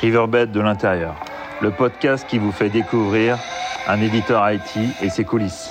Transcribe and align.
Riverbed 0.00 0.50
de 0.52 0.60
l'intérieur, 0.60 1.14
le 1.60 1.70
podcast 1.70 2.26
qui 2.28 2.38
vous 2.38 2.52
fait 2.52 2.68
découvrir 2.70 3.38
un 3.86 4.00
éditeur 4.00 4.50
IT 4.50 4.76
et 5.02 5.10
ses 5.10 5.24
coulisses. 5.24 5.70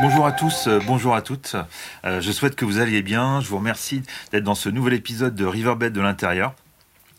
Bonjour 0.00 0.26
à 0.26 0.32
tous, 0.32 0.68
euh, 0.68 0.78
bonjour 0.86 1.14
à 1.14 1.22
toutes. 1.22 1.56
Euh, 2.04 2.20
je 2.20 2.30
souhaite 2.30 2.54
que 2.54 2.64
vous 2.64 2.78
alliez 2.78 3.02
bien. 3.02 3.40
Je 3.40 3.48
vous 3.48 3.56
remercie 3.58 4.02
d'être 4.30 4.44
dans 4.44 4.54
ce 4.54 4.68
nouvel 4.68 4.94
épisode 4.94 5.34
de 5.34 5.44
Riverbed 5.44 5.92
de 5.92 6.00
l'intérieur. 6.00 6.54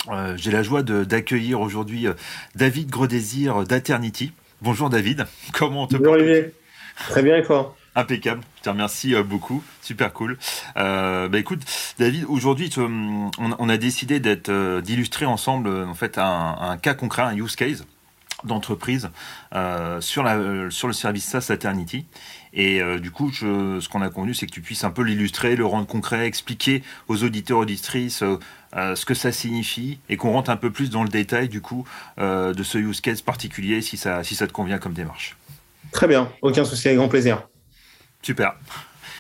Euh, 0.10 0.36
J'ai 0.38 0.52
la 0.52 0.64
joie 0.64 0.82
de- 0.82 1.04
d'accueillir 1.04 1.60
aujourd'hui 1.60 2.08
David 2.56 2.90
Gredésir 2.90 3.64
d'Aternity. 3.66 4.32
Bonjour 4.62 4.90
David, 4.90 5.26
comment 5.54 5.84
on 5.84 5.88
te 5.88 5.98
Bonjour 5.98 6.14
Olivier. 6.14 6.54
Très 7.10 7.22
bien 7.22 7.36
et 7.38 7.44
toi? 7.44 7.76
Impeccable, 8.00 8.42
je 8.60 8.64
te 8.64 8.70
remercie 8.70 9.14
euh, 9.14 9.24
beaucoup, 9.24 9.62
super 9.82 10.14
cool. 10.14 10.38
Euh, 10.78 11.28
bah 11.28 11.38
écoute, 11.38 11.60
David, 11.98 12.24
aujourd'hui, 12.30 12.72
hum, 12.78 13.30
on, 13.38 13.68
a 13.68 13.76
décidé 13.76 14.22
d'être, 14.22 14.48
euh, 14.48 14.80
d'illustrer 14.80 15.26
ensemble 15.26 15.68
euh, 15.68 15.86
en 15.86 15.94
fait 15.96 16.18
un, 16.18 16.78
cas 16.82 16.94
concret, 16.94 17.24
un 17.24 17.36
use 17.36 17.58
case 17.58 17.86
d'entreprise 18.46 19.10
sur, 20.00 20.24
la, 20.24 20.70
sur 20.70 20.88
le 20.88 20.94
service 20.94 21.26
SaaS 21.26 21.52
Aternity. 21.52 22.06
Et 22.54 22.82
du 23.02 23.12
coup, 23.12 23.34
ce 23.34 23.86
qu'on 23.90 24.02
a 24.02 24.10
convenu, 24.10 24.34
c'est 24.34 24.46
que 24.46 24.52
tu 24.54 24.62
puisses 24.62 24.86
un 24.86 24.92
peu 24.92 25.02
l'illustrer, 25.02 25.58
le 25.58 25.66
rendre 25.66 25.86
concret, 25.86 26.26
expliquer 26.26 26.82
aux 27.10 27.26
auditeurs, 27.26 27.58
auditrices 27.58 28.24
ce 28.74 29.06
que 29.06 29.14
ça 29.14 29.34
signifie 29.34 30.00
et 30.08 30.16
qu'on 30.16 30.32
rentre 30.32 30.52
un 30.52 30.56
peu 30.56 30.72
plus 30.72 30.90
dans 30.90 31.04
le 31.04 31.10
détail 31.10 31.50
du 31.50 31.60
coup 31.60 31.86
de 32.18 32.64
ce 32.64 32.78
use 32.78 33.02
case 33.02 33.22
particulier 33.22 33.82
si 33.82 33.98
ça, 33.98 34.24
si 34.24 34.36
ça 34.36 34.48
te 34.48 34.54
convient 34.54 34.78
comme 34.78 34.94
démarche. 34.94 35.36
Très 35.92 36.08
bien, 36.08 36.32
aucun 36.42 36.64
souci, 36.64 36.88
avec 36.88 36.98
grand 36.98 37.10
plaisir. 37.10 37.46
Super. 38.22 38.56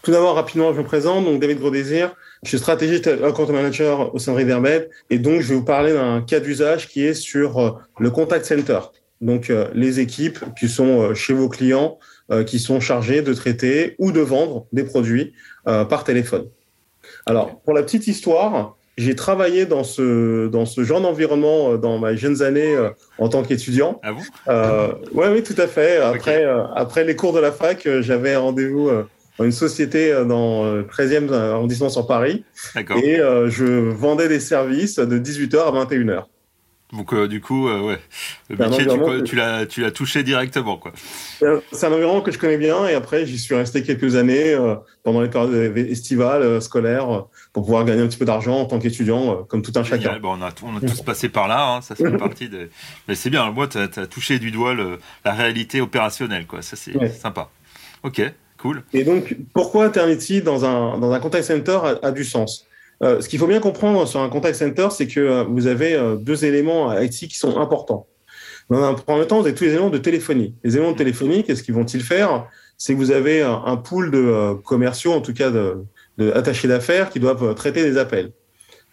Tout 0.03 0.11
d'abord, 0.11 0.35
rapidement, 0.35 0.73
je 0.73 0.79
me 0.79 0.85
présente, 0.85 1.25
donc 1.25 1.41
David 1.41 1.59
Grodésir. 1.59 2.15
Je 2.43 2.49
suis 2.49 2.59
stratégiste 2.59 3.07
account 3.07 3.51
manager 3.51 4.13
au 4.15 4.19
sein 4.19 4.31
de 4.31 4.37
Riverbed 4.37 4.89
et 5.09 5.19
donc 5.19 5.41
je 5.41 5.49
vais 5.49 5.55
vous 5.55 5.65
parler 5.65 5.93
d'un 5.93 6.21
cas 6.21 6.39
d'usage 6.39 6.87
qui 6.87 7.03
est 7.03 7.13
sur 7.13 7.59
euh, 7.59 7.71
le 7.99 8.09
contact 8.09 8.45
center. 8.45 8.79
Donc 9.19 9.49
euh, 9.49 9.67
les 9.73 9.99
équipes 9.99 10.39
qui 10.57 10.69
sont 10.69 11.01
euh, 11.01 11.13
chez 11.13 11.33
vos 11.33 11.49
clients, 11.49 11.97
qui 12.45 12.59
sont 12.59 12.79
chargées 12.79 13.23
de 13.23 13.33
traiter 13.33 13.95
ou 13.97 14.11
de 14.11 14.19
vendre 14.19 14.67
des 14.71 14.83
produits 14.83 15.33
par 15.65 16.03
téléphone. 16.03 16.45
Alors, 17.25 17.59
pour 17.61 17.73
la 17.73 17.81
petite 17.81 18.05
histoire, 18.05 18.77
j'ai 18.99 19.15
travaillé 19.15 19.65
dans 19.65 19.83
ce, 19.83 20.47
dans 20.47 20.65
ce 20.65 20.83
genre 20.83 20.99
d'environnement 20.99 21.71
euh, 21.71 21.77
dans 21.77 21.99
mes 21.99 22.17
jeunes 22.17 22.41
années 22.41 22.75
euh, 22.75 22.89
en 23.17 23.29
tant 23.29 23.43
qu'étudiant. 23.43 23.99
Ah 24.03 24.11
bon? 24.11 24.19
Euh, 24.49 24.89
ouais, 25.13 25.29
oui, 25.29 25.41
tout 25.41 25.59
à 25.59 25.67
fait. 25.67 25.97
Après, 25.97 26.43
euh, 26.43 26.65
après 26.75 27.05
les 27.05 27.15
cours 27.15 27.31
de 27.33 27.39
la 27.39 27.51
fac, 27.51 27.85
euh, 27.85 28.01
j'avais 28.01 28.35
rendez-vous 28.35 28.89
euh, 28.89 29.03
dans 29.37 29.45
une 29.45 29.53
société 29.53 30.11
euh, 30.11 30.25
dans 30.25 30.65
le 30.65 30.83
13e 30.83 31.31
arrondissement 31.33 31.89
sur 31.89 32.07
Paris 32.07 32.43
et 32.75 33.19
euh, 33.19 33.49
je 33.49 33.65
vendais 33.65 34.27
des 34.27 34.41
services 34.41 34.99
de 34.99 35.17
18h 35.17 35.57
à 35.57 35.85
21h. 35.85 36.25
Donc 36.91 37.13
euh, 37.13 37.27
du 37.27 37.39
coup, 37.39 37.67
euh, 37.67 37.81
ouais, 37.81 37.99
le 38.49 38.57
métier, 38.57 38.87
tu, 38.87 39.23
tu 39.23 39.35
l'as, 39.35 39.67
tu 39.67 39.81
l'as 39.81 39.91
touché 39.91 40.23
directement, 40.23 40.75
quoi. 40.77 40.91
C'est 41.71 41.85
un 41.85 41.91
environnement 41.93 42.21
que 42.21 42.31
je 42.31 42.39
connais 42.39 42.57
bien 42.57 42.87
et 42.87 42.95
après, 42.95 43.27
j'y 43.27 43.37
suis 43.37 43.53
resté 43.53 43.83
quelques 43.83 44.15
années 44.15 44.53
euh, 44.53 44.73
pendant 45.03 45.21
les 45.21 45.29
périodes 45.29 45.77
estivales, 45.77 46.59
scolaires, 46.61 47.25
pour 47.53 47.63
pouvoir 47.63 47.85
gagner 47.85 48.01
un 48.01 48.07
petit 48.07 48.17
peu 48.17 48.25
d'argent 48.25 48.61
en 48.61 48.65
tant 48.65 48.79
qu'étudiant, 48.79 49.43
comme 49.43 49.61
tout 49.61 49.73
un 49.75 49.83
chacun. 49.83 50.17
Bon, 50.19 50.35
on 50.39 50.41
a, 50.41 50.49
on 50.63 50.77
a 50.77 50.81
tous 50.81 51.01
passé 51.03 51.29
par 51.29 51.47
là, 51.47 51.75
hein, 51.75 51.81
ça 51.81 51.93
fait 51.93 52.09
partie 52.17 52.49
des. 52.49 52.69
Mais 53.07 53.13
c'est 53.13 53.29
bien. 53.29 53.51
Moi, 53.51 53.67
t'as, 53.67 53.83
as 53.83 54.07
touché 54.07 54.39
du 54.39 54.49
doigt 54.49 54.73
le- 54.73 54.97
la 55.25 55.33
réalité 55.33 55.81
opérationnelle, 55.81 56.47
quoi. 56.47 56.63
Ça, 56.63 56.75
c'est 56.75 56.95
Ouais. 56.97 57.09
sympa. 57.09 57.49
Ok, 58.01 58.19
cool. 58.57 58.81
Et 58.93 59.03
donc, 59.03 59.35
pourquoi 59.53 59.87
Eternity 59.87 60.41
dans 60.41 60.65
un, 60.65 60.97
dans 60.97 61.11
un 61.11 61.19
contact 61.19 61.45
center 61.45 61.79
a, 61.83 62.07
a 62.07 62.11
du 62.11 62.23
sens? 62.23 62.65
Euh, 63.03 63.21
Ce 63.21 63.29
qu'il 63.29 63.39
faut 63.39 63.47
bien 63.47 63.59
comprendre 63.59 64.07
sur 64.07 64.19
un 64.19 64.29
contact 64.29 64.57
center, 64.57 64.87
c'est 64.91 65.07
que 65.07 65.19
euh, 65.19 65.43
vous 65.43 65.67
avez 65.67 65.93
euh, 65.93 66.15
deux 66.15 66.45
éléments 66.45 66.97
IT 66.99 67.27
qui 67.27 67.37
sont 67.37 67.57
importants. 67.57 68.07
Dans 68.69 68.83
un 68.83 68.93
premier 68.93 69.25
temps, 69.25 69.39
vous 69.39 69.47
avez 69.47 69.55
tous 69.55 69.63
les 69.63 69.71
éléments 69.71 69.89
de 69.89 69.97
téléphonie. 69.97 70.53
Les 70.63 70.75
éléments 70.75 70.91
de 70.91 70.97
téléphonie, 70.97 71.43
qu'est-ce 71.43 71.63
qu'ils 71.63 71.73
vont-ils 71.73 72.03
faire? 72.03 72.47
C'est 72.77 72.93
que 72.93 72.99
vous 72.99 73.11
avez 73.11 73.41
un, 73.41 73.77
pool 73.77 74.11
de 74.11 74.53
commerciaux, 74.63 75.11
en 75.11 75.21
tout 75.21 75.33
cas 75.33 75.49
de, 75.49 75.83
attachés 76.33 76.67
d'affaires, 76.67 77.09
qui 77.09 77.19
doivent 77.19 77.55
traiter 77.55 77.81
des 77.81 77.97
appels. 77.97 78.31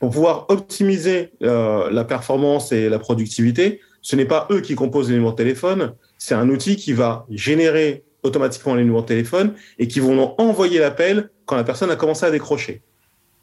Pour 0.01 0.11
pouvoir 0.11 0.47
optimiser 0.49 1.31
la 1.41 2.05
performance 2.05 2.73
et 2.73 2.89
la 2.89 2.99
productivité, 2.99 3.81
ce 4.01 4.17
n'est 4.17 4.25
pas 4.25 4.49
eux 4.51 4.61
qui 4.61 4.75
composent 4.75 5.09
les 5.09 5.15
numéros 5.15 5.33
de 5.33 5.37
téléphone, 5.37 5.93
c'est 6.17 6.35
un 6.35 6.49
outil 6.49 6.77
qui 6.77 6.95
va 6.95 7.27
générer 7.31 8.03
automatiquement 8.23 8.75
les 8.75 8.83
numéros 8.83 9.03
de 9.03 9.07
téléphone 9.07 9.55
et 9.79 9.89
qui 9.89 10.01
vont 10.01 10.35
envoyer 10.39 10.81
l'appel 10.81 11.31
quand 11.45 11.57
la 11.57 11.65
personne 11.65 11.91
a 11.91 11.97
commencé 11.97 12.25
à 12.25 12.31
décrocher. 12.31 12.83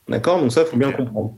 D'accord? 0.08 0.40
Donc 0.40 0.52
ça, 0.52 0.62
il 0.62 0.68
faut 0.68 0.78
bien 0.78 0.92
comprendre. 0.92 1.36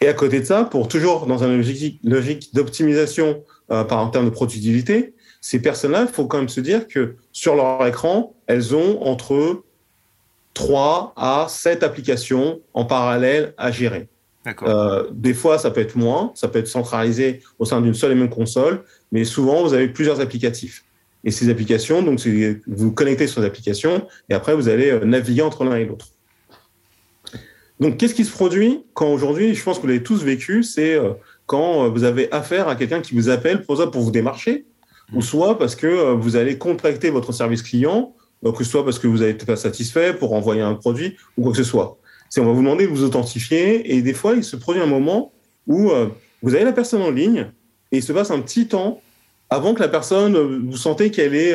Et 0.00 0.08
à 0.08 0.12
côté 0.12 0.40
de 0.40 0.44
ça, 0.44 0.64
pour 0.64 0.88
toujours 0.88 1.26
dans 1.26 1.42
une 1.42 1.56
logique, 1.56 2.00
logique 2.04 2.54
d'optimisation 2.54 3.42
euh, 3.70 3.84
par 3.84 3.98
en 3.98 4.08
termes 4.08 4.26
de 4.26 4.30
productivité, 4.30 5.14
ces 5.40 5.60
personnes-là, 5.60 6.06
il 6.08 6.12
faut 6.12 6.26
quand 6.26 6.38
même 6.38 6.48
se 6.48 6.60
dire 6.60 6.86
que 6.88 7.16
sur 7.32 7.54
leur 7.54 7.86
écran, 7.86 8.34
elles 8.46 8.74
ont 8.74 9.02
entre 9.02 9.62
3 10.54 11.12
à 11.16 11.46
7 11.48 11.82
applications 11.82 12.60
en 12.74 12.84
parallèle 12.84 13.54
à 13.56 13.70
gérer. 13.70 14.08
D'accord. 14.44 14.68
Euh, 14.68 15.04
des 15.12 15.34
fois, 15.34 15.58
ça 15.58 15.70
peut 15.70 15.80
être 15.80 15.96
moins, 15.96 16.32
ça 16.34 16.48
peut 16.48 16.58
être 16.58 16.68
centralisé 16.68 17.42
au 17.58 17.64
sein 17.64 17.80
d'une 17.80 17.94
seule 17.94 18.12
et 18.12 18.14
même 18.14 18.30
console, 18.30 18.84
mais 19.12 19.24
souvent, 19.24 19.62
vous 19.62 19.74
avez 19.74 19.88
plusieurs 19.88 20.20
applicatifs. 20.20 20.84
Et 21.24 21.30
ces 21.30 21.50
applications, 21.50 22.02
donc, 22.02 22.20
vous 22.66 22.92
connectez 22.92 23.26
sur 23.26 23.40
les 23.40 23.46
applications 23.48 24.06
et 24.28 24.34
après, 24.34 24.54
vous 24.54 24.68
allez 24.68 24.90
euh, 24.90 25.04
naviguer 25.04 25.42
entre 25.42 25.64
l'un 25.64 25.76
et 25.76 25.84
l'autre. 25.84 26.08
Donc, 27.80 27.98
qu'est-ce 27.98 28.14
qui 28.14 28.24
se 28.24 28.32
produit 28.32 28.84
quand 28.94 29.12
aujourd'hui, 29.12 29.54
je 29.54 29.62
pense 29.62 29.76
que 29.76 29.82
vous 29.82 29.88
l'avez 29.88 30.02
tous 30.02 30.22
vécu, 30.22 30.62
c'est 30.62 30.94
euh, 30.94 31.12
quand 31.44 31.84
euh, 31.84 31.88
vous 31.88 32.04
avez 32.04 32.32
affaire 32.32 32.68
à 32.68 32.76
quelqu'un 32.76 33.00
qui 33.00 33.14
vous 33.14 33.28
appelle 33.28 33.62
pour 33.62 33.76
ça 33.76 33.86
pour 33.88 34.02
vous 34.02 34.10
démarcher, 34.10 34.64
ou 35.12 35.20
soit 35.20 35.58
parce 35.58 35.76
que 35.76 35.86
euh, 35.86 36.14
vous 36.14 36.36
allez 36.36 36.58
contacter 36.58 37.10
votre 37.10 37.32
service 37.32 37.62
client, 37.62 38.14
que 38.42 38.64
ce 38.64 38.70
soit 38.70 38.84
parce 38.84 38.98
que 38.98 39.08
vous 39.08 39.18
n'êtes 39.18 39.44
pas 39.44 39.56
satisfait 39.56 40.14
pour 40.14 40.32
envoyer 40.32 40.60
un 40.60 40.74
produit 40.74 41.16
ou 41.36 41.42
quoi 41.42 41.50
que 41.50 41.58
ce 41.58 41.64
soit. 41.64 41.98
C'est 42.28 42.40
on 42.40 42.46
va 42.46 42.52
vous 42.52 42.62
demander 42.62 42.86
de 42.86 42.92
vous 42.92 43.02
authentifier 43.02 43.94
et 43.94 44.02
des 44.02 44.14
fois 44.14 44.34
il 44.34 44.44
se 44.44 44.54
produit 44.54 44.80
un 44.80 44.86
moment 44.86 45.32
où 45.66 45.90
vous 46.42 46.54
avez 46.54 46.62
la 46.62 46.72
personne 46.72 47.02
en 47.02 47.10
ligne 47.10 47.50
et 47.90 47.96
il 47.96 48.02
se 48.04 48.12
passe 48.12 48.30
un 48.30 48.40
petit 48.40 48.68
temps 48.68 49.00
avant 49.50 49.74
que 49.74 49.80
la 49.80 49.88
personne 49.88 50.36
vous 50.68 50.76
sentez 50.76 51.10
qu'elle 51.10 51.34
est 51.34 51.54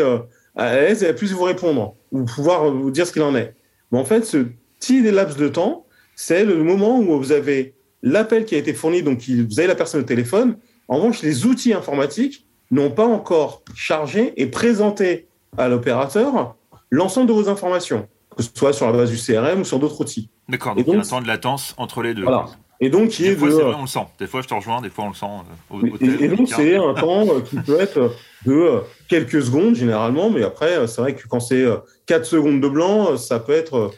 à 0.56 0.76
l'aise 0.76 1.02
et 1.04 1.06
elle 1.06 1.16
puisse 1.16 1.32
vous 1.32 1.44
répondre 1.44 1.96
ou 2.12 2.26
pouvoir 2.26 2.70
vous 2.70 2.92
dire 2.92 3.08
ce 3.08 3.14
qu'il 3.14 3.22
en 3.22 3.36
est. 3.36 3.54
Mais 3.92 4.00
en 4.00 4.06
fait, 4.06 4.26
ce 4.26 4.48
petit 4.80 5.02
laps 5.02 5.38
de 5.38 5.48
temps, 5.48 5.86
c'est 6.24 6.46
le 6.46 6.64
moment 6.64 7.00
où 7.00 7.18
vous 7.18 7.32
avez 7.32 7.74
l'appel 8.04 8.46
qui 8.46 8.54
a 8.54 8.60
été 8.60 8.74
fourni, 8.74 9.02
donc 9.02 9.28
il- 9.28 9.48
vous 9.48 9.60
avez 9.60 9.68
la 9.68 9.74
personne 9.76 10.02
au 10.02 10.06
téléphone. 10.06 10.56
En 10.88 10.98
revanche, 10.98 11.22
les 11.24 11.46
outils 11.48 11.74
informatiques 11.74 12.46
n'ont 12.70 12.92
pas 12.92 13.06
encore 13.08 13.64
chargé 13.76 14.34
et 14.38 14.46
présenté 14.46 15.28
à 15.58 15.68
l'opérateur 15.68 16.56
l'ensemble 16.92 17.28
de 17.28 17.34
vos 17.34 17.50
informations, 17.50 18.08
que 18.38 18.44
ce 18.44 18.50
soit 18.54 18.72
sur 18.74 18.86
la 18.86 18.94
base 18.94 19.10
du 19.10 19.18
CRM 19.18 19.62
ou 19.62 19.66
sur 19.66 19.80
d'autres 19.80 20.00
outils. 20.00 20.30
D'accord. 20.48 20.74
et 20.78 20.84
Donc, 20.84 20.88
il 20.88 20.90
y 20.90 20.92
a 20.92 20.96
un 20.98 21.02
donc- 21.02 21.10
temps 21.10 21.22
de 21.22 21.28
latence 21.28 21.74
entre 21.78 22.02
les 22.04 22.14
deux. 22.14 22.24
Voilà. 22.24 22.46
Et 22.84 22.90
donc, 22.90 23.10
qui 23.10 23.24
Des 23.24 23.30
est 23.32 23.36
fois, 23.36 23.48
de, 23.50 23.54
vrai, 23.54 23.76
on 23.78 23.82
le 23.82 23.88
sent. 23.88 24.08
Des 24.20 24.26
fois, 24.28 24.42
je 24.42 24.48
te 24.48 24.54
rejoins. 24.56 24.82
Des 24.82 24.90
fois, 24.90 25.06
on 25.06 25.10
le 25.10 25.14
sent 25.14 25.26
euh, 25.26 25.76
au, 25.76 25.82
au 25.82 25.86
Et, 25.86 26.00
tel- 26.00 26.24
et 26.24 26.28
donc, 26.30 26.48
c'est 26.50 26.76
un 26.76 26.94
temps 26.96 27.28
euh, 27.30 27.42
qui 27.42 27.56
peut 27.58 27.80
être 27.80 28.12
de 28.46 28.54
euh, 28.54 28.80
quelques 29.08 29.42
secondes 29.44 29.76
généralement, 29.76 30.30
mais 30.32 30.44
après, 30.44 30.88
c'est 30.88 31.00
vrai 31.02 31.14
que 31.16 31.28
quand 31.28 31.40
c'est 31.40 31.62
euh, 31.64 31.78
4 32.08 32.26
secondes 32.26 32.60
de 32.60 32.68
blanc, 32.68 33.18
ça 33.18 33.40
peut 33.40 33.54
être. 33.54 33.92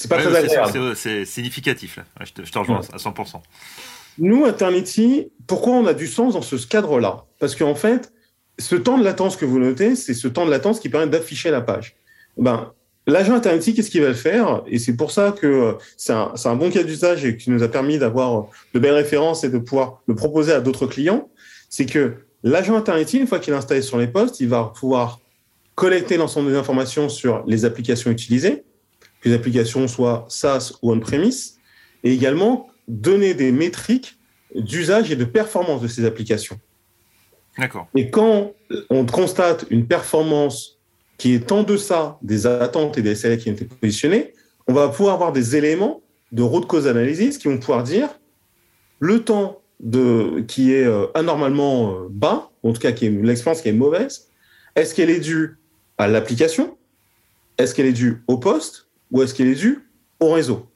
C'est 0.00 0.08
pas 0.08 0.16
Ouais, 0.16 0.22
très 0.24 0.36
agréable. 0.36 0.94
c'est- 0.94 0.94
C'est 0.94 1.24
significatif, 1.24 1.96
là. 1.96 2.04
Ouais, 2.20 2.26
je, 2.26 2.32
te, 2.32 2.44
je 2.46 2.52
te 2.52 2.58
rejoins 2.58 2.80
Ouais. 2.80 2.86
à 2.92 2.98
100%. 2.98 3.42
Nous, 4.18 4.46
Eternity, 4.46 5.30
pourquoi 5.46 5.72
on 5.74 5.86
a 5.86 5.94
du 5.94 6.06
sens 6.06 6.34
dans 6.34 6.42
ce 6.42 6.54
cadre-là? 6.66 7.24
Parce 7.40 7.54
qu'en 7.56 7.74
fait, 7.74 8.12
ce 8.58 8.76
temps 8.76 8.98
de 8.98 9.04
latence 9.04 9.36
que 9.36 9.44
vous 9.44 9.58
notez, 9.58 9.96
c'est 9.96 10.14
ce 10.14 10.28
temps 10.28 10.46
de 10.46 10.50
latence 10.50 10.80
qui 10.80 10.88
permet 10.88 11.06
d'afficher 11.08 11.50
la 11.50 11.60
page. 11.60 11.96
Ben, 12.36 12.72
L'agent 13.06 13.36
Eternity, 13.38 13.72
qu'est-ce 13.74 13.90
qu'il 13.90 14.02
va 14.02 14.08
le 14.08 14.12
faire? 14.14 14.62
Et 14.66 14.78
c'est 14.78 14.94
pour 14.94 15.12
ça 15.12 15.32
que 15.32 15.46
euh, 15.46 15.72
c'est 15.96 16.12
un, 16.12 16.32
c'est 16.36 16.50
un 16.50 16.56
bon 16.56 16.70
cas 16.70 16.82
d'usage 16.82 17.24
et 17.24 17.38
qui 17.38 17.48
nous 17.50 17.62
a 17.62 17.68
permis 17.68 17.96
d'avoir 17.98 18.38
euh, 18.38 18.42
de 18.74 18.78
belles 18.80 18.92
références 18.92 19.44
et 19.44 19.48
de 19.48 19.56
pouvoir 19.56 20.02
le 20.06 20.14
proposer 20.14 20.52
à 20.52 20.60
d'autres 20.60 20.86
clients. 20.86 21.30
C'est 21.70 21.86
que 21.86 22.16
l'agent 22.42 22.78
Eternity, 22.78 23.16
une 23.18 23.26
fois 23.26 23.38
qu'il 23.38 23.54
est 23.54 23.56
installé 23.56 23.80
sur 23.80 23.96
les 23.96 24.08
postes, 24.08 24.40
il 24.40 24.48
va 24.50 24.64
pouvoir 24.78 25.20
collecter 25.74 26.18
l'ensemble 26.18 26.50
des 26.50 26.56
informations 26.58 27.08
sur 27.08 27.44
les 27.46 27.64
applications 27.64 28.10
utilisées, 28.10 28.64
que 29.20 29.28
les 29.28 29.34
applications 29.34 29.88
soient 29.88 30.26
SaaS 30.28 30.74
ou 30.82 30.92
on-premise, 30.92 31.58
et 32.04 32.12
également 32.12 32.68
donner 32.86 33.34
des 33.34 33.52
métriques 33.52 34.18
d'usage 34.54 35.10
et 35.10 35.16
de 35.16 35.24
performance 35.24 35.82
de 35.82 35.88
ces 35.88 36.04
applications. 36.04 36.58
D'accord. 37.58 37.88
Et 37.94 38.10
quand 38.10 38.52
on 38.88 39.04
constate 39.04 39.66
une 39.70 39.86
performance 39.86 40.78
qui 41.16 41.34
est 41.34 41.50
en 41.50 41.64
deçà 41.64 42.18
des 42.22 42.46
attentes 42.46 42.96
et 42.96 43.02
des 43.02 43.14
SLA 43.14 43.36
qui 43.36 43.50
ont 43.50 43.52
été 43.52 43.64
positionnés, 43.64 44.32
on 44.68 44.72
va 44.72 44.88
pouvoir 44.88 45.14
avoir 45.14 45.32
des 45.32 45.56
éléments 45.56 46.00
de 46.30 46.42
root 46.42 46.62
cause 46.62 46.86
analysis 46.86 47.38
qui 47.38 47.48
vont 47.48 47.58
pouvoir 47.58 47.82
dire 47.82 48.08
le 49.00 49.24
temps 49.24 49.60
de, 49.80 50.44
qui 50.46 50.72
est 50.72 50.84
euh, 50.84 51.06
anormalement 51.14 51.92
euh, 51.92 52.06
bas, 52.10 52.50
en 52.62 52.72
tout 52.72 52.80
cas 52.80 52.92
qui 52.92 53.06
est 53.06 53.10
l'expérience 53.10 53.62
qui 53.62 53.68
est 53.68 53.72
mauvaise, 53.72 54.28
est-ce 54.76 54.94
qu'elle 54.94 55.10
est 55.10 55.20
due 55.20 55.58
à 55.98 56.08
l'application? 56.08 56.76
Est-ce 57.58 57.74
qu'elle 57.74 57.86
est 57.86 57.92
due 57.92 58.22
au 58.28 58.38
poste? 58.38 58.87
Ou 59.10 59.22
est-ce 59.22 59.34
qu'elle 59.34 59.48
est 59.48 59.54
due 59.54 59.88
au 60.20 60.32
réseau 60.32 60.66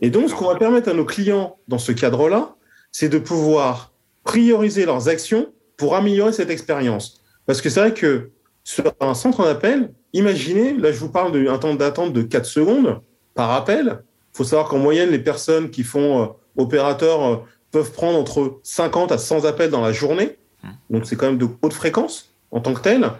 Et 0.00 0.10
donc, 0.10 0.30
ce 0.30 0.34
qu'on 0.34 0.48
va 0.48 0.56
permettre 0.56 0.88
à 0.88 0.94
nos 0.94 1.04
clients 1.04 1.56
dans 1.68 1.78
ce 1.78 1.92
cadre-là, 1.92 2.56
c'est 2.92 3.08
de 3.08 3.18
pouvoir 3.18 3.92
prioriser 4.22 4.86
leurs 4.86 5.08
actions 5.08 5.52
pour 5.76 5.96
améliorer 5.96 6.32
cette 6.32 6.50
expérience. 6.50 7.20
Parce 7.46 7.60
que 7.60 7.68
c'est 7.68 7.80
vrai 7.80 7.94
que 7.94 8.30
sur 8.62 8.92
un 9.00 9.14
centre 9.14 9.44
d'appel, 9.44 9.92
imaginez, 10.12 10.74
là 10.74 10.92
je 10.92 10.98
vous 10.98 11.10
parle 11.10 11.44
d'un 11.44 11.58
temps 11.58 11.74
d'attente 11.74 12.12
de 12.12 12.22
4 12.22 12.46
secondes 12.46 13.00
par 13.34 13.50
appel. 13.52 13.98
Il 14.32 14.36
faut 14.36 14.44
savoir 14.44 14.68
qu'en 14.68 14.78
moyenne, 14.78 15.10
les 15.10 15.18
personnes 15.18 15.70
qui 15.70 15.82
font 15.82 16.22
euh, 16.22 16.26
opérateur 16.56 17.24
euh, 17.24 17.36
peuvent 17.70 17.92
prendre 17.92 18.18
entre 18.18 18.60
50 18.62 19.12
à 19.12 19.18
100 19.18 19.44
appels 19.44 19.70
dans 19.70 19.82
la 19.82 19.92
journée. 19.92 20.38
Donc 20.88 21.04
c'est 21.04 21.16
quand 21.16 21.26
même 21.26 21.38
de 21.38 21.48
haute 21.60 21.74
fréquence 21.74 22.34
en 22.50 22.60
tant 22.60 22.72
que 22.72 22.80
tel. 22.80 23.10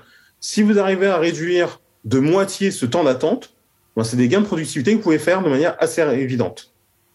Si 0.40 0.62
vous 0.62 0.78
arrivez 0.78 1.08
à 1.08 1.18
réduire 1.18 1.80
de 2.04 2.18
moitié 2.18 2.70
ce 2.70 2.86
temps 2.86 3.04
d'attente, 3.04 3.53
ben, 3.96 4.04
c'est 4.04 4.16
des 4.16 4.28
gains 4.28 4.40
de 4.40 4.46
productivité 4.46 4.92
que 4.92 4.96
vous 4.96 5.02
pouvez 5.02 5.18
faire 5.18 5.42
de 5.42 5.48
manière 5.48 5.76
assez 5.78 6.00
évidente. 6.00 6.70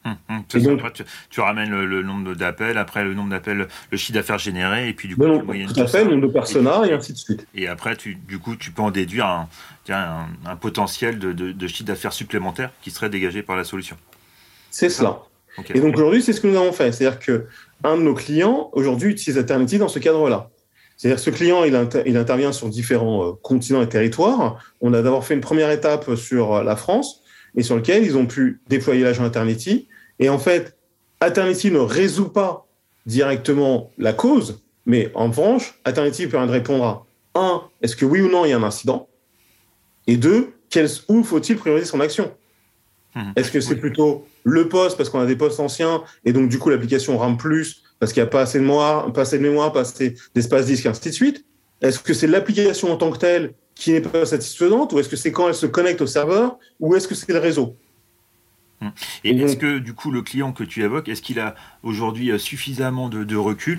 Hum, 0.05 0.15
hum, 0.29 0.43
tu, 1.29 1.41
ramènes 1.41 1.71
le, 1.71 2.01
nombre 2.01 2.33
d'appels, 2.33 2.77
après 2.77 3.03
le 3.03 3.13
nombre 3.13 3.31
d'appels, 3.31 3.67
le 3.91 3.97
chiffre 3.97 4.13
d'affaires 4.13 4.37
généré, 4.37 4.87
et 4.87 4.93
puis 4.93 5.09
du 5.09 5.17
coup, 5.17 5.25
tu 5.25 5.43
moyennes 5.43 5.67
tout, 5.67 5.75
le 5.75 6.03
nombre 6.05 6.27
de 6.27 6.31
personas, 6.31 6.85
et, 6.85 6.93
ainsi 6.93 7.11
de 7.11 7.17
suite. 7.17 7.45
Et 7.53 7.67
après, 7.67 7.97
tu, 7.97 8.15
du 8.15 8.39
coup, 8.39 8.55
tu 8.55 8.71
peux 8.71 8.81
en 8.81 8.91
déduire 8.91 9.25
un, 9.25 9.49
un, 9.89 10.55
potentiel 10.55 11.19
de, 11.19 11.33
de, 11.33 11.67
chiffre 11.67 11.83
d'affaires 11.83 12.13
supplémentaire 12.13 12.71
qui 12.81 12.91
serait 12.91 13.09
dégagé 13.09 13.43
par 13.43 13.57
la 13.57 13.65
solution. 13.65 13.97
C'est 14.71 14.89
cela. 14.89 15.19
Et 15.73 15.81
donc 15.81 15.95
aujourd'hui, 15.97 16.21
c'est 16.21 16.31
ce 16.31 16.39
que 16.39 16.47
nous 16.47 16.55
avons 16.55 16.71
fait. 16.71 16.93
C'est-à-dire 16.93 17.19
que 17.19 17.47
un 17.83 17.97
de 17.97 18.01
nos 18.03 18.13
clients 18.13 18.69
aujourd'hui 18.71 19.11
utilise 19.11 19.37
Eternity 19.37 19.79
dans 19.79 19.89
ce 19.89 19.99
cadre-là. 19.99 20.49
C'est-à-dire 20.99 21.15
que 21.15 21.23
ce 21.23 21.29
client, 21.29 21.63
il, 21.63 21.73
il, 22.05 22.17
intervient 22.17 22.51
sur 22.51 22.67
différents 22.67 23.25
euh, 23.25 23.31
continents 23.41 23.81
et 23.81 23.87
territoires. 23.87 24.61
On 24.81 24.93
a 24.93 25.01
d'abord 25.01 25.25
fait 25.25 25.33
une 25.33 25.39
première 25.39 25.71
étape 25.71 26.13
sur 26.15 26.55
euh, 26.55 26.63
la 26.63 26.75
France 26.75 27.21
et 27.55 27.63
sur 27.63 27.77
lequel 27.77 28.03
ils 28.03 28.17
ont 28.17 28.25
pu 28.25 28.59
déployer 28.67 29.01
l'agent 29.05 29.25
Eternity. 29.25 29.87
Et 30.19 30.27
en 30.27 30.37
fait, 30.37 30.75
Eternity 31.25 31.71
ne 31.71 31.79
résout 31.79 32.27
pas 32.27 32.67
directement 33.05 33.91
la 33.97 34.11
cause, 34.11 34.61
mais 34.85 35.09
en 35.15 35.27
revanche, 35.27 35.79
Eternity 35.87 36.27
peut 36.27 36.37
répondre 36.37 36.83
à 36.83 37.05
un, 37.33 37.61
est-ce 37.81 37.95
que 37.95 38.03
oui 38.03 38.19
ou 38.19 38.29
non 38.29 38.43
il 38.43 38.49
y 38.49 38.53
a 38.53 38.57
un 38.57 38.63
incident? 38.63 39.07
Et 40.05 40.17
deux, 40.17 40.53
où 41.07 41.23
faut-il 41.23 41.55
prioriser 41.55 41.85
son 41.85 42.01
action? 42.01 42.29
Mmh. 43.15 43.31
Est-ce 43.37 43.51
que 43.51 43.61
c'est 43.61 43.77
plutôt 43.77 44.27
le 44.43 44.67
poste 44.67 44.97
parce 44.97 45.09
qu'on 45.09 45.21
a 45.21 45.25
des 45.25 45.37
postes 45.37 45.61
anciens 45.61 46.03
et 46.25 46.33
donc 46.33 46.49
du 46.49 46.59
coup 46.59 46.69
l'application 46.69 47.17
rame 47.17 47.37
plus 47.37 47.83
parce 47.99 48.13
qu'il 48.13 48.23
n'y 48.23 48.27
a 48.27 48.31
pas 48.31 48.41
assez 48.41 48.59
de 48.59 48.63
mémoire, 48.63 49.11
pas 49.11 49.21
assez 49.21 49.37
de 49.37 49.43
mémoire, 49.43 49.71
pas 49.71 49.81
assez 49.81 50.15
d'espace 50.33 50.65
disque, 50.65 50.85
ainsi 50.85 51.09
de 51.09 51.13
suite. 51.13 51.45
Est-ce 51.81 51.99
que 51.99 52.13
c'est 52.13 52.27
l'application 52.27 52.91
en 52.91 52.97
tant 52.97 53.11
que 53.11 53.17
telle 53.17 53.53
qui 53.75 53.91
n'est 53.93 54.01
pas 54.01 54.25
satisfaisante 54.25 54.91
ou 54.93 54.99
est-ce 54.99 55.09
que 55.09 55.15
c'est 55.15 55.31
quand 55.31 55.47
elle 55.47 55.55
se 55.55 55.65
connecte 55.65 56.01
au 56.01 56.07
serveur 56.07 56.57
ou 56.79 56.95
est-ce 56.95 57.07
que 57.07 57.15
c'est 57.15 57.31
le 57.31 57.39
réseau? 57.39 57.77
Hum. 58.81 58.93
et 59.25 59.37
est-ce 59.37 59.57
que 59.57 59.77
du 59.77 59.93
coup 59.93 60.09
le 60.09 60.21
client 60.21 60.53
que 60.53 60.63
tu 60.63 60.83
évoques, 60.83 61.09
est-ce 61.09 61.21
qu'il 61.21 61.41
a 61.41 61.53
aujourd'hui 61.83 62.31
euh, 62.31 62.37
suffisamment 62.37 63.09
de, 63.09 63.35
recul 63.35 63.77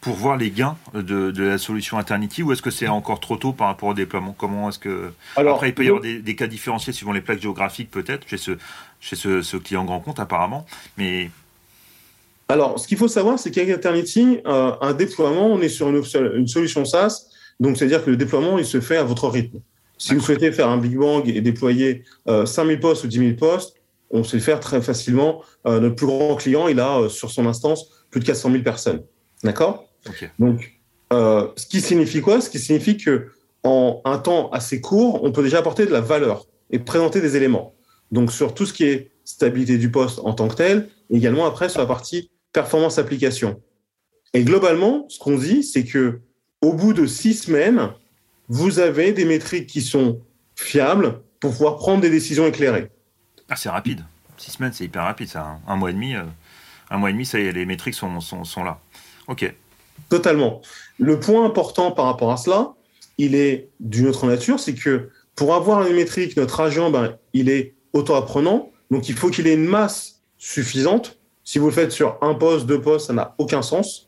pour 0.00 0.14
voir 0.14 0.36
les 0.36 0.52
gains 0.52 0.76
de, 0.94 1.32
la 1.36 1.58
solution 1.58 1.98
Eternity 1.98 2.44
ou 2.44 2.52
est-ce 2.52 2.62
que 2.62 2.70
c'est 2.70 2.86
encore 2.86 3.18
trop 3.18 3.36
tôt 3.36 3.52
par 3.52 3.66
rapport 3.66 3.88
au 3.88 3.94
déploiement? 3.94 4.36
Comment 4.38 4.68
est-ce 4.68 4.78
que 4.78 5.12
après 5.34 5.70
il 5.70 5.74
peut 5.74 5.84
y 5.84 5.88
avoir 5.88 6.02
des, 6.02 6.36
cas 6.36 6.46
différenciés 6.46 6.92
suivant 6.92 7.12
les 7.12 7.20
plaques 7.20 7.42
géographiques 7.42 7.90
peut-être 7.90 8.28
chez 8.28 8.36
ce 8.36 8.52
chez 9.00 9.16
ce, 9.16 9.56
client 9.56 9.84
grand 9.84 9.98
compte 9.98 10.20
apparemment, 10.20 10.64
mais 10.96 11.30
alors, 12.48 12.78
ce 12.78 12.86
qu'il 12.86 12.96
faut 12.96 13.08
savoir, 13.08 13.38
c'est 13.40 13.50
qu'avec 13.50 13.70
Eternity, 13.70 14.38
euh, 14.46 14.72
un 14.80 14.94
déploiement, 14.94 15.46
on 15.46 15.60
est 15.60 15.68
sur 15.68 15.88
une, 15.88 16.02
une 16.36 16.46
solution 16.46 16.84
SaaS 16.84 17.26
donc, 17.60 17.76
c'est-à-dire 17.76 18.04
que 18.04 18.10
le 18.10 18.16
déploiement, 18.16 18.58
il 18.58 18.66
se 18.66 18.80
fait 18.80 18.96
à 18.96 19.04
votre 19.04 19.28
rythme. 19.28 19.60
Si 19.98 20.14
vous 20.14 20.20
souhaitez 20.20 20.52
faire 20.52 20.68
un 20.68 20.76
Big 20.76 20.96
Bang 20.96 21.26
et 21.28 21.40
déployer 21.40 22.04
euh, 22.28 22.44
5000 22.44 22.80
postes 22.80 23.04
ou 23.04 23.06
10 23.06 23.18
000 23.18 23.30
postes, 23.34 23.76
on 24.10 24.22
sait 24.24 24.36
le 24.36 24.42
faire 24.42 24.60
très 24.60 24.82
facilement. 24.82 25.42
Euh, 25.66 25.80
notre 25.80 25.96
plus 25.96 26.06
grand 26.06 26.36
client, 26.36 26.68
il 26.68 26.80
a 26.80 27.00
euh, 27.00 27.08
sur 27.08 27.30
son 27.30 27.46
instance 27.46 27.86
plus 28.10 28.20
de 28.20 28.26
400 28.26 28.50
000 28.50 28.62
personnes. 28.62 29.02
D'accord? 29.42 29.88
Donc, 30.38 30.80
euh, 31.12 31.48
ce 31.56 31.66
qui 31.66 31.80
signifie 31.80 32.20
quoi? 32.20 32.40
Ce 32.40 32.50
qui 32.50 32.58
signifie 32.58 32.96
que 32.98 33.28
en 33.62 34.02
un 34.04 34.18
temps 34.18 34.50
assez 34.50 34.80
court, 34.80 35.24
on 35.24 35.32
peut 35.32 35.42
déjà 35.42 35.58
apporter 35.58 35.86
de 35.86 35.92
la 35.92 36.00
valeur 36.00 36.44
et 36.70 36.78
présenter 36.78 37.20
des 37.20 37.36
éléments. 37.36 37.74
Donc, 38.12 38.30
sur 38.32 38.54
tout 38.54 38.66
ce 38.66 38.72
qui 38.72 38.84
est 38.84 39.10
stabilité 39.24 39.78
du 39.78 39.90
poste 39.90 40.20
en 40.22 40.34
tant 40.34 40.46
que 40.46 40.54
tel, 40.54 40.88
et 41.10 41.16
également 41.16 41.46
après 41.46 41.68
sur 41.68 41.80
la 41.80 41.86
partie 41.86 42.30
performance 42.56 42.98
application. 42.98 43.60
Et 44.32 44.42
globalement, 44.42 45.04
ce 45.10 45.18
qu'on 45.18 45.36
dit, 45.36 45.62
c'est 45.62 45.84
que 45.84 46.20
au 46.62 46.72
bout 46.72 46.94
de 46.94 47.06
six 47.06 47.34
semaines, 47.34 47.90
vous 48.48 48.78
avez 48.78 49.12
des 49.12 49.26
métriques 49.26 49.66
qui 49.66 49.82
sont 49.82 50.22
fiables 50.54 51.20
pour 51.38 51.50
pouvoir 51.52 51.76
prendre 51.76 52.00
des 52.00 52.08
décisions 52.08 52.46
éclairées. 52.46 52.90
Ah, 53.50 53.56
c'est 53.56 53.68
rapide. 53.68 54.04
Six 54.38 54.52
semaines, 54.52 54.72
c'est 54.72 54.84
hyper 54.84 55.02
rapide. 55.02 55.28
Ça. 55.28 55.58
Un, 55.68 55.76
mois 55.76 55.90
et 55.90 55.92
demi, 55.92 56.14
euh, 56.14 56.22
un 56.90 56.96
mois 56.96 57.10
et 57.10 57.12
demi, 57.12 57.26
ça 57.26 57.38
y 57.38 57.42
est, 57.42 57.52
les 57.52 57.66
métriques 57.66 57.94
sont, 57.94 58.20
sont, 58.20 58.64
là. 58.64 58.80
OK. 59.28 59.54
Totalement. 60.08 60.62
Le 60.98 61.20
point 61.20 61.44
important 61.44 61.90
par 61.90 62.06
rapport 62.06 62.32
à 62.32 62.38
cela, 62.38 62.72
il 63.18 63.34
est 63.34 63.68
d'une 63.80 64.08
autre 64.08 64.26
nature, 64.26 64.58
c'est 64.58 64.74
que 64.74 65.10
pour 65.34 65.54
avoir 65.54 65.86
une 65.86 65.94
métrique, 65.94 66.38
notre 66.38 66.60
agent, 66.60 66.90
ben, 66.90 67.18
il 67.34 67.50
est 67.50 67.74
auto-apprenant, 67.92 68.70
donc 68.90 69.10
il 69.10 69.14
faut 69.14 69.28
qu'il 69.28 69.46
ait 69.46 69.54
une 69.54 69.66
masse 69.66 70.22
suffisante. 70.38 71.15
Si 71.46 71.58
vous 71.58 71.66
le 71.66 71.72
faites 71.72 71.92
sur 71.92 72.18
un 72.20 72.34
poste, 72.34 72.66
deux 72.66 72.82
postes, 72.82 73.06
ça 73.06 73.14
n'a 73.14 73.34
aucun 73.38 73.62
sens 73.62 74.06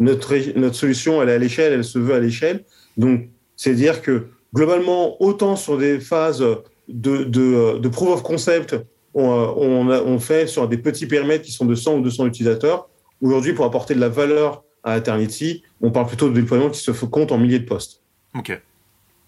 notre, 0.00 0.58
notre 0.58 0.74
solution, 0.74 1.22
elle 1.22 1.28
est 1.28 1.34
à 1.34 1.38
l'échelle, 1.38 1.72
elle 1.74 1.84
se 1.84 1.98
veut 1.98 2.14
à 2.14 2.18
l'échelle. 2.18 2.64
Donc, 2.96 3.28
c'est 3.54 3.74
dire 3.74 4.02
que 4.02 4.28
globalement, 4.52 5.22
autant 5.22 5.54
sur 5.54 5.78
des 5.78 6.00
phases 6.00 6.40
de, 6.40 7.24
de, 7.24 7.78
de 7.78 7.88
proof 7.88 8.08
of 8.08 8.22
concept, 8.22 8.76
on, 9.14 9.22
on, 9.22 9.88
on, 9.88 10.18
fait 10.18 10.46
sur 10.46 10.66
des 10.66 10.78
petits 10.78 11.06
périmètres 11.06 11.44
qui 11.44 11.52
sont 11.52 11.66
de 11.66 11.74
100 11.74 11.96
ou 11.96 12.00
200 12.00 12.26
utilisateurs. 12.26 12.88
Aujourd'hui, 13.20 13.52
pour 13.52 13.66
apporter 13.66 13.94
de 13.94 14.00
la 14.00 14.08
valeur 14.08 14.64
à 14.82 14.96
Eternity, 14.96 15.62
on 15.82 15.90
parle 15.90 16.06
plutôt 16.06 16.30
de 16.30 16.34
déploiement 16.34 16.70
qui 16.70 16.80
se 16.80 16.90
compte 16.90 17.30
en 17.30 17.38
milliers 17.38 17.58
de 17.58 17.66
postes. 17.66 18.02
OK. 18.36 18.58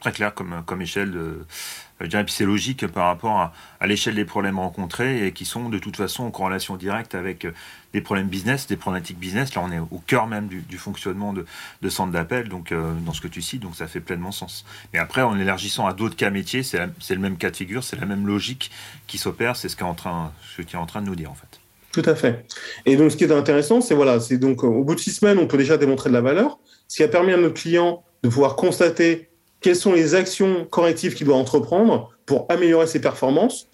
Très 0.02 0.10
clair 0.10 0.34
comme, 0.34 0.64
comme 0.66 0.82
échelle 0.82 1.12
de, 1.12 1.46
je 2.02 2.08
dirais, 2.08 2.25
puis 2.25 2.34
c'est 2.34 2.44
logique 2.44 2.87
par 2.88 3.06
rapport 3.06 3.52
à, 3.81 3.87
l'échelle 3.87 4.16
des 4.16 4.25
problèmes 4.25 4.58
rencontrés 4.58 5.26
et 5.26 5.32
qui 5.32 5.44
sont 5.44 5.69
de 5.69 5.78
toute 5.78 5.96
façon 5.96 6.25
en 6.25 6.32
corrélation 6.32 6.76
directe 6.76 7.14
avec 7.14 7.44
euh, 7.44 7.52
des 7.93 8.00
problèmes 8.00 8.26
business, 8.26 8.66
des 8.66 8.76
problématiques 8.76 9.19
business. 9.19 9.54
Là, 9.54 9.62
on 9.64 9.70
est 9.70 9.78
au 9.78 10.02
cœur 10.06 10.26
même 10.26 10.49
du, 10.49 10.78
fonctionnement 10.78 11.32
de, 11.32 11.46
de 11.82 11.88
centres 11.88 12.12
d'appel, 12.12 12.49
donc 12.49 12.72
euh, 12.72 12.93
dans 13.06 13.12
ce 13.12 13.20
que 13.20 13.28
tu 13.28 13.43
cites, 13.43 13.62
donc 13.62 13.76
ça 13.76 13.87
fait 13.87 14.00
pleinement 14.00 14.32
sens. 14.32 14.64
Mais 14.93 14.99
après, 14.99 15.22
en 15.22 15.38
élargissant 15.38 15.87
à 15.87 15.93
d'autres 15.93 16.16
cas 16.16 16.31
métiers, 16.31 16.64
c'est 16.64 16.81
le 17.10 17.20
même 17.20 17.37
cas 17.37 17.50
de 17.50 17.56
figure, 17.56 17.84
c'est 17.84 18.00
la 18.00 18.06
même 18.06 18.26
logique 18.26 18.70
qui 19.06 19.19
s'opère, 19.19 19.54
c'est 19.54 19.69
ce 19.69 19.76
qu'est 19.76 19.84
en 19.84 19.94
train, 19.94 20.32
ce 20.56 20.62
qui 20.62 20.75
est 20.75 20.78
en 20.81 20.87
train 20.87 21.02
de 21.02 21.06
nous 21.06 21.16
dire 21.16 21.31
en 21.31 21.37
fait. 21.37 21.60
Tout 21.93 22.08
à 22.08 22.14
fait. 22.14 22.46
Et 22.87 22.96
donc, 22.96 23.12
ce 23.12 23.16
qui 23.16 23.25
est 23.25 23.32
intéressant, 23.32 23.81
c'est 23.82 23.94
voilà, 23.94 24.19
c'est 24.19 24.38
donc 24.38 24.64
au 24.64 24.82
bout 24.82 24.94
de 24.94 25.00
six 25.00 25.12
semaines, 25.12 25.38
on 25.38 25.46
peut 25.46 25.58
déjà 25.58 25.76
démontrer 25.76 26.08
de 26.08 26.14
la 26.14 26.22
valeur, 26.22 26.58
ce 26.88 26.96
qui 26.96 27.02
a 27.02 27.08
permis 27.08 27.32
à 27.32 27.37
notre 27.37 27.61
client 27.61 28.02
de 28.25 28.28
pouvoir 28.28 28.56
constater 28.56 29.28
quelles 29.62 29.76
sont 29.76 29.92
les 29.92 30.14
actions 30.14 30.66
correctives 30.66 31.14
qu'il 31.14 31.26
doit 31.26 31.37
entreprendre 31.37 32.11
pour 32.26 32.47
améliorer 32.49 32.87
ses 32.87 33.00
performances. 33.00 33.69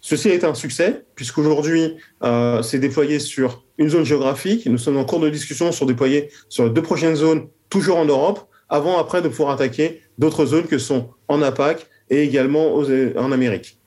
Ceci 0.00 0.30
a 0.30 0.34
été 0.34 0.46
un 0.46 0.54
succès, 0.54 1.04
puisqu'aujourd'hui, 1.14 1.96
euh, 2.22 2.62
c'est 2.62 2.78
déployé 2.78 3.18
sur 3.18 3.64
une 3.78 3.88
zone 3.88 4.04
géographique. 4.04 4.66
Nous 4.66 4.78
sommes 4.78 4.96
en 4.96 5.04
cours 5.04 5.20
de 5.20 5.30
discussion 5.30 5.72
sur 5.72 5.86
déployer 5.86 6.30
sur 6.48 6.64
les 6.64 6.70
deux 6.70 6.82
prochaines 6.82 7.16
zones, 7.16 7.48
toujours 7.68 7.96
en 7.96 8.04
Europe, 8.04 8.48
avant 8.68 8.98
après 8.98 9.22
de 9.22 9.28
pouvoir 9.28 9.50
attaquer 9.50 10.02
d'autres 10.18 10.44
zones 10.46 10.66
que 10.66 10.78
sont 10.78 11.10
en 11.26 11.42
APAC 11.42 11.86
et 12.10 12.22
également 12.22 12.74
en 12.74 13.32
Amérique. 13.32 13.78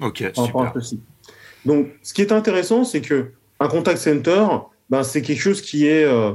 Ok, 0.00 0.24
super. 0.34 0.72
Donc, 1.66 1.88
ce 2.02 2.14
qui 2.14 2.22
est 2.22 2.32
intéressant, 2.32 2.84
c'est 2.84 3.00
que 3.00 3.32
un 3.58 3.68
contact 3.68 3.98
center, 3.98 4.46
ben, 4.88 5.02
c'est 5.02 5.20
quelque 5.20 5.40
chose 5.40 5.60
qui 5.60 5.86
est 5.86 6.04
euh, 6.04 6.32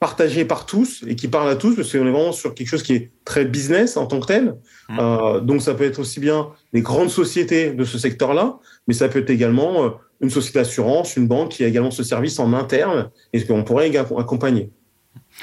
partagé 0.00 0.44
par 0.44 0.66
tous 0.66 1.04
et 1.06 1.16
qui 1.16 1.28
parle 1.28 1.48
à 1.48 1.56
tous, 1.56 1.74
parce 1.74 1.90
qu'on 1.90 2.06
est 2.06 2.10
vraiment 2.10 2.32
sur 2.32 2.54
quelque 2.54 2.68
chose 2.68 2.82
qui 2.82 2.94
est 2.94 3.10
très 3.24 3.44
business 3.44 3.96
en 3.96 4.06
tant 4.06 4.20
que 4.20 4.26
tel. 4.26 4.56
Mmh. 4.88 4.98
Euh, 5.00 5.40
donc 5.40 5.62
ça 5.62 5.74
peut 5.74 5.84
être 5.84 5.98
aussi 5.98 6.20
bien 6.20 6.48
les 6.72 6.82
grandes 6.82 7.10
sociétés 7.10 7.72
de 7.72 7.84
ce 7.84 7.98
secteur-là, 7.98 8.58
mais 8.86 8.94
ça 8.94 9.08
peut 9.08 9.18
être 9.18 9.30
également 9.30 9.84
euh, 9.84 9.90
une 10.20 10.30
société 10.30 10.60
d'assurance, 10.60 11.16
une 11.16 11.26
banque 11.26 11.50
qui 11.50 11.64
a 11.64 11.66
également 11.66 11.90
ce 11.90 12.02
service 12.02 12.38
en 12.38 12.52
interne 12.52 13.10
et 13.32 13.44
qu'on 13.44 13.64
pourrait 13.64 13.94
accompagner. 13.96 14.70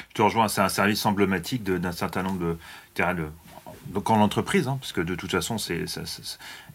Je 0.09 0.15
te 0.15 0.21
rejoins, 0.21 0.47
c'est 0.47 0.61
un 0.61 0.69
service 0.69 1.05
emblématique 1.05 1.63
d'un 1.63 1.91
certain 1.91 2.23
nombre 2.23 2.39
de, 2.39 2.57
de 3.13 3.23
donc 3.87 4.09
en 4.09 4.19
entreprise, 4.19 4.67
hein, 4.67 4.77
parce 4.79 4.91
que 4.91 5.01
de 5.01 5.15
toute 5.15 5.31
façon, 5.31 5.57
c'est, 5.57 5.85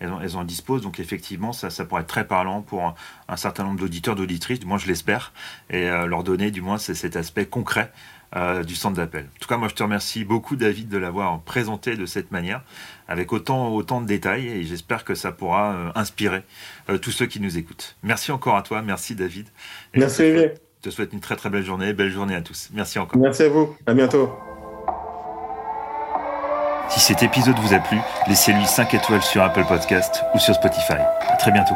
elles, 0.01 0.37
en, 0.37 0.45
disposent. 0.45 0.83
Donc 0.83 1.01
effectivement, 1.01 1.53
ça, 1.53 1.71
ça 1.71 1.85
pourrait 1.85 2.03
être 2.03 2.09
très 2.09 2.27
parlant 2.27 2.63
pour 2.63 2.95
un, 3.29 3.37
certain 3.37 3.65
nombre 3.65 3.81
d'auditeurs, 3.81 4.17
d'auditrices, 4.17 4.61
du 4.61 4.67
moins 4.67 4.79
je 4.79 4.87
l'espère, 4.87 5.33
et 5.71 5.89
euh, 5.89 6.07
leur 6.07 6.25
donner 6.25 6.51
du 6.51 6.63
moins 6.63 6.79
cet 6.79 7.17
aspect 7.17 7.47
concret 7.47 7.93
euh, 8.37 8.63
du 8.63 8.75
centre 8.77 8.97
d'appel. 8.97 9.25
En 9.25 9.39
tout 9.41 9.49
cas, 9.49 9.57
moi 9.57 9.69
je 9.69 9.75
te 9.75 9.83
remercie 9.83 10.25
beaucoup 10.25 10.57
David 10.57 10.89
de 10.89 10.99
l'avoir 10.99 11.41
présenté 11.41 11.97
de 11.97 12.07
cette 12.07 12.31
manière, 12.31 12.63
avec 13.09 13.33
autant, 13.33 13.75
autant 13.75 14.01
de 14.01 14.07
détails, 14.07 14.47
et 14.47 14.63
j'espère 14.63 15.05
que 15.05 15.15
ça 15.15 15.33
pourra 15.33 15.73
euh, 15.73 15.91
inspirer 15.95 16.43
tous 17.03 17.11
ceux 17.11 17.27
qui 17.27 17.41
nous 17.41 17.59
écoutent. 17.59 17.97
Merci 18.03 18.33
encore 18.33 18.57
à 18.57 18.63
toi, 18.63 18.83
merci 18.83 19.15
David. 19.15 19.49
merci 19.95 20.23
Je 20.23 20.49
te 20.83 20.91
souhaite 20.91 21.13
une 21.13 21.21
très 21.21 21.37
très 21.37 21.51
belle 21.51 21.65
journée, 21.65 21.93
belle 21.93 22.11
journée 22.11 22.35
à 22.35 22.43
tous. 22.43 22.71
Merci 22.73 22.99
encore. 22.99 23.21
Merci 23.21 23.43
à 23.43 23.49
vous, 23.49 23.77
à 23.87 23.95
bientôt. 23.95 24.31
Si 27.01 27.07
cet 27.07 27.23
épisode 27.23 27.59
vous 27.61 27.73
a 27.73 27.79
plu, 27.79 27.99
laissez-lui 28.27 28.67
5 28.67 28.93
étoiles 28.93 29.23
sur 29.23 29.43
Apple 29.43 29.65
Podcast 29.65 30.23
ou 30.35 30.39
sur 30.39 30.55
Spotify. 30.55 31.01
À 31.29 31.37
très 31.37 31.51
bientôt. 31.51 31.75